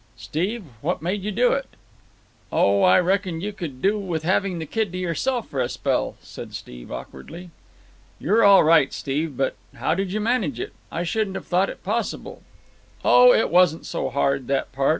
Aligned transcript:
"Steve, 0.17 0.63
what 0.81 1.03
made 1.03 1.21
you 1.21 1.29
do 1.31 1.51
it?" 1.53 1.67
"Oh, 2.51 2.81
I 2.81 2.99
reckoned 2.99 3.43
you 3.43 3.53
could 3.53 3.83
do 3.83 3.99
with 3.99 4.23
having 4.23 4.57
the 4.57 4.65
kid 4.65 4.91
to 4.93 4.97
yourself 4.97 5.47
for 5.47 5.61
a 5.61 5.69
spell," 5.69 6.15
said 6.23 6.55
Steve 6.55 6.91
awkwardly. 6.91 7.51
"You're 8.17 8.43
all 8.43 8.63
right, 8.63 8.91
Steve. 8.93 9.37
But 9.37 9.55
how 9.75 9.93
did 9.93 10.11
you 10.11 10.19
manage 10.19 10.59
it? 10.59 10.73
I 10.91 11.03
shouldn't 11.03 11.35
have 11.35 11.45
thought 11.45 11.69
it 11.69 11.83
possible." 11.83 12.41
"Oh, 13.05 13.31
it 13.31 13.51
wasn't 13.51 13.85
so 13.85 14.09
hard, 14.09 14.47
that 14.47 14.71
part. 14.71 14.89